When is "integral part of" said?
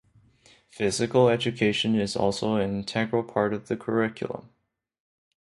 2.79-3.67